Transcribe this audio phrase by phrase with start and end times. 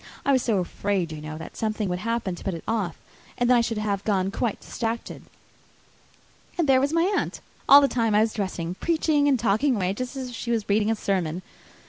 [0.25, 2.97] I was so afraid, you know, that something would happen to put it off,
[3.37, 5.21] and then I should have gone quite distracted.
[6.57, 7.39] And there was my aunt,
[7.69, 10.67] all the time I was dressing, preaching and talking away just as if she was
[10.67, 11.43] reading a sermon.